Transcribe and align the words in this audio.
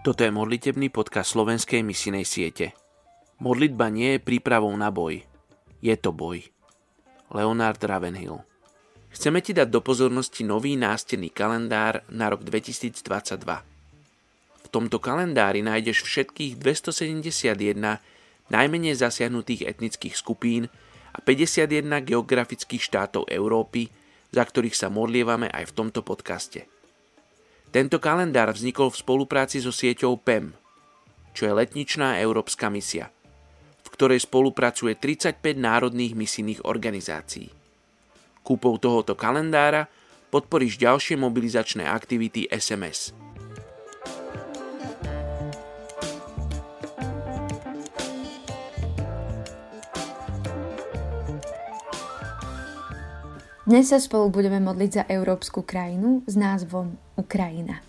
Toto 0.00 0.24
je 0.24 0.32
modlitebný 0.32 0.88
podcast 0.88 1.36
slovenskej 1.36 1.84
misinej 1.84 2.24
siete. 2.24 2.72
Modlitba 3.36 3.92
nie 3.92 4.16
je 4.16 4.24
prípravou 4.24 4.72
na 4.72 4.88
boj. 4.88 5.20
Je 5.84 5.92
to 6.00 6.08
boj. 6.08 6.40
Leonard 7.28 7.76
Ravenhill 7.84 8.40
Chceme 9.12 9.44
ti 9.44 9.52
dať 9.52 9.68
do 9.68 9.84
pozornosti 9.84 10.40
nový 10.40 10.80
nástenný 10.80 11.28
kalendár 11.28 12.00
na 12.08 12.32
rok 12.32 12.40
2022. 12.48 13.44
V 14.64 14.68
tomto 14.72 14.96
kalendári 15.04 15.60
nájdeš 15.60 16.00
všetkých 16.08 16.56
271 16.56 18.00
najmenej 18.48 18.96
zasiahnutých 18.96 19.68
etnických 19.68 20.16
skupín 20.16 20.72
a 21.12 21.20
51 21.20 22.08
geografických 22.08 22.80
štátov 22.80 23.28
Európy, 23.28 23.92
za 24.32 24.48
ktorých 24.48 24.72
sa 24.72 24.88
modlievame 24.88 25.52
aj 25.52 25.68
v 25.68 25.76
tomto 25.76 26.00
podcaste. 26.00 26.79
Tento 27.70 28.02
kalendár 28.02 28.50
vznikol 28.50 28.90
v 28.90 28.98
spolupráci 28.98 29.62
so 29.62 29.70
sieťou 29.70 30.18
PEM, 30.18 30.58
čo 31.30 31.46
je 31.46 31.52
letničná 31.54 32.18
európska 32.18 32.66
misia, 32.66 33.14
v 33.86 33.88
ktorej 33.94 34.26
spolupracuje 34.26 34.98
35 34.98 35.38
národných 35.54 36.18
misijných 36.18 36.66
organizácií. 36.66 37.46
Kúpou 38.42 38.74
tohoto 38.82 39.14
kalendára 39.14 39.86
podporíš 40.34 40.82
ďalšie 40.82 41.14
mobilizačné 41.14 41.86
aktivity 41.86 42.50
SMS. 42.50 43.14
Dnes 53.68 53.92
sa 53.92 54.00
spolu 54.00 54.32
budeme 54.32 54.56
modliť 54.56 54.90
za 54.90 55.04
európsku 55.04 55.60
krajinu 55.60 56.24
s 56.24 56.32
názvom 56.32 56.96
Ukrajina. 57.20 57.84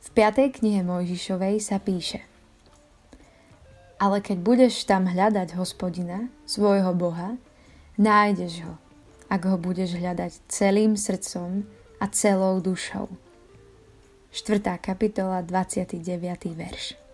V 0.00 0.08
5. 0.16 0.48
knihe 0.48 0.80
Mojžišovej 0.80 1.60
sa 1.60 1.76
píše 1.76 2.24
Ale 4.00 4.24
keď 4.24 4.40
budeš 4.40 4.88
tam 4.88 5.12
hľadať 5.12 5.60
hospodina, 5.60 6.32
svojho 6.48 6.96
Boha, 6.96 7.36
nájdeš 8.00 8.64
ho, 8.64 8.80
ak 9.28 9.44
ho 9.44 9.60
budeš 9.60 9.92
hľadať 10.00 10.48
celým 10.48 10.96
srdcom 10.96 11.68
a 12.00 12.08
celou 12.08 12.56
dušou. 12.64 13.12
4. 14.32 14.80
kapitola, 14.80 15.44
29. 15.44 16.00
verš. 16.56 17.05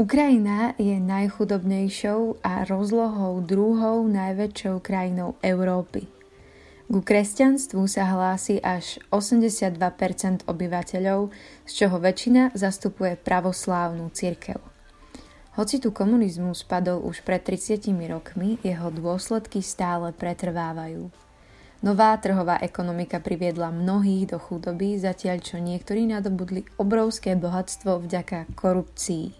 Ukrajina 0.00 0.72
je 0.80 0.96
najchudobnejšou 0.96 2.40
a 2.40 2.64
rozlohou 2.64 3.44
druhou 3.44 4.08
najväčšou 4.08 4.80
krajinou 4.80 5.36
Európy. 5.44 6.08
Ku 6.88 7.04
kresťanstvu 7.04 7.84
sa 7.84 8.08
hlási 8.08 8.64
až 8.64 8.96
82% 9.12 9.76
obyvateľov, 10.48 11.28
z 11.68 11.72
čoho 11.76 12.00
väčšina 12.00 12.56
zastupuje 12.56 13.12
pravoslávnu 13.20 14.08
cirkev. 14.16 14.64
Hoci 15.60 15.76
tu 15.76 15.92
komunizmu 15.92 16.56
spadol 16.56 17.04
už 17.04 17.20
pred 17.20 17.44
30 17.44 17.92
rokmi, 18.08 18.56
jeho 18.64 18.88
dôsledky 18.88 19.60
stále 19.60 20.16
pretrvávajú. 20.16 21.12
Nová 21.84 22.16
trhová 22.16 22.56
ekonomika 22.64 23.20
priviedla 23.20 23.68
mnohých 23.68 24.32
do 24.32 24.40
chudoby, 24.40 24.96
zatiaľ 24.96 25.44
čo 25.44 25.60
niektorí 25.60 26.08
nadobudli 26.08 26.64
obrovské 26.80 27.36
bohatstvo 27.36 28.00
vďaka 28.00 28.48
korupcii. 28.56 29.39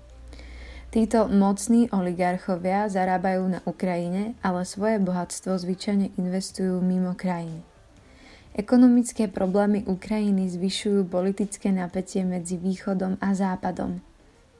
Títo 0.90 1.30
mocní 1.30 1.86
oligarchovia 1.94 2.90
zarábajú 2.90 3.46
na 3.46 3.62
Ukrajine, 3.62 4.34
ale 4.42 4.66
svoje 4.66 4.98
bohatstvo 4.98 5.54
zvyčajne 5.54 6.10
investujú 6.18 6.82
mimo 6.82 7.14
krajiny. 7.14 7.62
Ekonomické 8.58 9.30
problémy 9.30 9.86
Ukrajiny 9.86 10.50
zvyšujú 10.50 11.06
politické 11.06 11.70
napätie 11.70 12.26
medzi 12.26 12.58
východom 12.58 13.22
a 13.22 13.30
západom. 13.38 14.02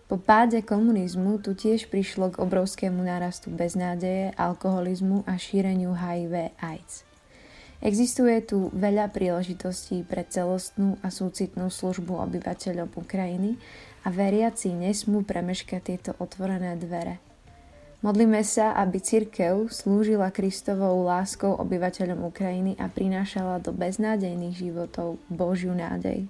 Po 0.06 0.22
páde 0.22 0.62
komunizmu 0.62 1.42
tu 1.42 1.58
tiež 1.58 1.90
prišlo 1.90 2.30
k 2.30 2.38
obrovskému 2.38 3.02
nárastu 3.02 3.50
beznádeje, 3.50 4.30
alkoholizmu 4.38 5.26
a 5.26 5.34
šíreniu 5.34 5.98
HIV 5.98 6.54
AIDS. 6.62 7.09
Existuje 7.80 8.44
tu 8.44 8.68
veľa 8.76 9.08
príležitostí 9.08 10.04
pre 10.04 10.20
celostnú 10.28 11.00
a 11.00 11.08
súcitnú 11.08 11.72
službu 11.72 12.12
obyvateľov 12.28 12.92
Ukrajiny 12.92 13.56
a 14.04 14.12
veriaci 14.12 14.76
nesmú 14.76 15.24
premeškať 15.24 15.80
tieto 15.80 16.10
otvorené 16.20 16.76
dvere. 16.76 17.24
Modlíme 18.00 18.40
sa, 18.44 18.76
aby 18.80 19.00
cirkev 19.00 19.72
slúžila 19.72 20.32
Kristovou 20.32 21.04
láskou 21.04 21.52
obyvateľom 21.56 22.28
Ukrajiny 22.28 22.76
a 22.80 22.88
prinášala 22.88 23.60
do 23.60 23.76
beznádejných 23.76 24.56
životov 24.56 25.20
Božiu 25.28 25.76
nádej. 25.76 26.28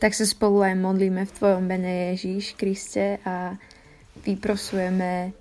Tak 0.00 0.12
sa 0.12 0.24
spolu 0.28 0.64
aj 0.64 0.76
modlíme 0.76 1.24
v 1.24 1.34
Tvojom 1.36 1.64
mene 1.64 2.12
Ježíš 2.12 2.56
Kriste 2.56 3.20
a 3.24 3.56
vyprosujeme 4.24 5.32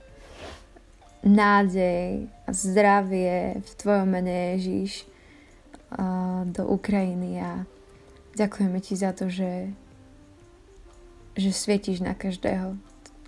nádej 1.26 2.30
a 2.46 2.50
zdravie 2.54 3.62
v 3.62 3.72
Tvojom 3.80 4.08
mene 4.10 4.58
Ježíš 4.58 5.06
do 6.52 6.64
Ukrajiny 6.68 7.40
a 7.40 7.64
ďakujeme 8.36 8.78
Ti 8.84 8.94
za 9.00 9.12
to, 9.16 9.32
že 9.32 9.72
že 11.38 11.54
svietíš 11.54 12.02
na 12.02 12.18
každého. 12.18 12.76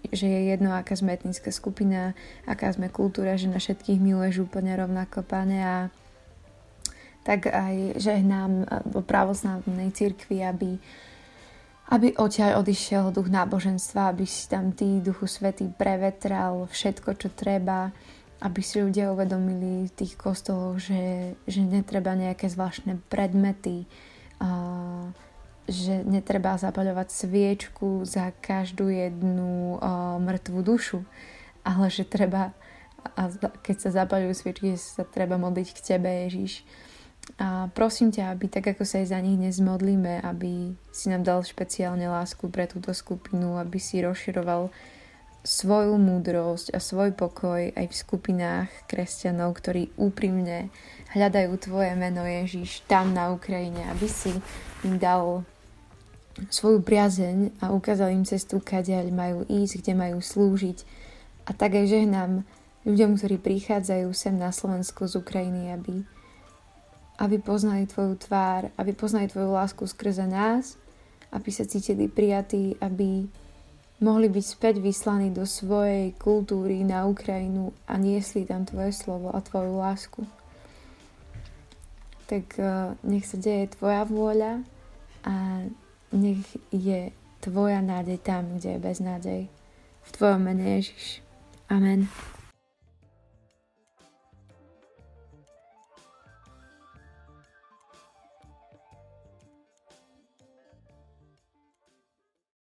Že 0.10 0.26
je 0.26 0.42
jedno, 0.50 0.74
aká 0.74 0.98
sme 0.98 1.14
etnická 1.14 1.54
skupina, 1.54 2.18
aká 2.50 2.74
sme 2.74 2.90
kultúra, 2.90 3.38
že 3.38 3.46
na 3.46 3.62
všetkých 3.62 4.02
miluješ 4.02 4.50
úplne 4.50 4.74
rovnako, 4.74 5.22
pane. 5.22 5.62
A 5.62 5.78
tak 7.22 7.54
aj 7.54 8.02
žehnám 8.02 8.66
vo 8.90 9.06
pravoslavnej 9.06 9.94
cirkvi, 9.94 10.42
aby, 10.42 10.82
aby 11.90 12.14
odtiaľ 12.22 12.62
odišiel 12.62 13.10
duch 13.10 13.34
náboženstva, 13.34 14.14
aby 14.14 14.26
si 14.30 14.46
tam 14.46 14.70
ty, 14.78 15.02
Duchu 15.02 15.26
Svetý, 15.26 15.74
prevetral 15.74 16.70
všetko, 16.70 17.18
čo 17.18 17.34
treba, 17.34 17.90
aby 18.46 18.62
si 18.62 18.78
ľudia 18.78 19.10
uvedomili 19.10 19.90
v 19.90 19.96
tých 19.98 20.14
kostoloch, 20.14 20.78
že, 20.78 21.34
že 21.50 21.66
netreba 21.66 22.14
nejaké 22.14 22.46
zvláštne 22.46 23.02
predmety, 23.10 23.90
uh, 24.38 25.10
že 25.66 26.06
netreba 26.06 26.62
zapaľovať 26.62 27.10
sviečku 27.10 28.06
za 28.06 28.38
každú 28.38 28.94
jednu 28.94 29.82
uh, 29.82 30.22
mŕtvú 30.22 30.60
dušu, 30.62 31.02
ale 31.66 31.90
že 31.90 32.06
treba, 32.06 32.54
a 33.18 33.34
keď 33.66 33.76
sa 33.82 34.06
zapaľujú 34.06 34.34
sviečky, 34.38 34.78
sa 34.78 35.02
treba 35.10 35.42
modliť 35.42 35.68
k 35.74 35.80
Tebe, 35.98 36.10
Ježiš. 36.30 36.62
A 37.38 37.70
prosím 37.72 38.10
ťa, 38.10 38.34
aby 38.34 38.50
tak, 38.50 38.74
ako 38.74 38.84
sa 38.84 39.00
aj 39.04 39.14
za 39.14 39.20
nich 39.22 39.38
dnes 39.38 39.62
modlíme, 39.62 40.26
aby 40.26 40.74
si 40.90 41.14
nám 41.14 41.22
dal 41.22 41.46
špeciálne 41.46 42.10
lásku 42.10 42.50
pre 42.50 42.66
túto 42.66 42.90
skupinu, 42.92 43.62
aby 43.62 43.78
si 43.78 44.02
rozširoval 44.02 44.74
svoju 45.46 45.96
múdrosť 45.96 46.76
a 46.76 46.84
svoj 46.84 47.16
pokoj 47.16 47.72
aj 47.72 47.86
v 47.88 47.96
skupinách 47.96 48.70
kresťanov, 48.92 49.56
ktorí 49.56 49.96
úprimne 49.96 50.68
hľadajú 51.16 51.56
Tvoje 51.64 51.96
meno 51.96 52.28
Ježiš 52.28 52.84
tam 52.92 53.16
na 53.16 53.32
Ukrajine, 53.32 53.88
aby 53.88 54.08
si 54.12 54.36
im 54.84 55.00
dal 55.00 55.48
svoju 56.48 56.84
priazeň 56.84 57.60
a 57.64 57.72
ukázal 57.72 58.16
im 58.16 58.24
cestu, 58.24 58.64
kadiaľ 58.64 59.12
majú 59.12 59.40
ísť, 59.48 59.84
kde 59.84 59.94
majú 59.96 60.18
slúžiť. 60.20 60.84
A 61.48 61.56
tak 61.56 61.76
aj 61.76 61.88
žehnám 61.88 62.44
ľuďom, 62.88 63.20
ktorí 63.20 63.42
prichádzajú 63.42 64.08
sem 64.16 64.36
na 64.36 64.54
Slovensku 64.56 65.08
z 65.08 65.20
Ukrajiny, 65.20 65.76
aby, 65.76 66.04
aby 67.20 67.36
poznali 67.44 67.84
Tvoju 67.86 68.16
tvár, 68.16 68.72
aby 68.80 68.96
poznali 68.96 69.28
Tvoju 69.28 69.52
lásku 69.52 69.84
skrze 69.84 70.24
nás, 70.24 70.80
aby 71.36 71.50
sa 71.52 71.68
cítili 71.68 72.08
prijatí, 72.08 72.80
aby 72.80 73.28
mohli 74.00 74.28
byť 74.32 74.46
späť 74.48 74.76
vyslaní 74.80 75.36
do 75.36 75.44
svojej 75.44 76.16
kultúry 76.16 76.88
na 76.88 77.04
Ukrajinu 77.06 77.76
a 77.86 78.00
niesli 78.00 78.48
tam 78.48 78.64
Tvoje 78.64 78.96
slovo 78.96 79.36
a 79.36 79.44
Tvoju 79.44 79.76
lásku. 79.76 80.22
Tak 82.32 82.46
uh, 82.56 82.96
nech 83.04 83.28
sa 83.28 83.36
deje 83.36 83.68
Tvoja 83.76 84.08
vôľa 84.08 84.64
a 85.28 85.68
nech 86.16 86.42
je 86.72 87.12
tvoja 87.40 87.80
nádej 87.84 88.20
tam, 88.24 88.58
kde 88.58 88.78
je 88.78 88.80
beznádej. 88.80 89.42
V 90.04 90.10
tvojom 90.16 90.42
mene 90.42 90.80
Ježiš. 90.80 91.22
Amen. 91.70 92.08